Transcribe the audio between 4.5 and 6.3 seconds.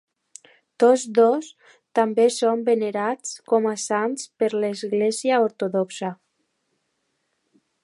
l'Església Ortodoxa.